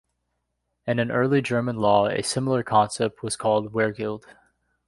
[0.87, 4.23] In an early German law, a similar concept was called weregild.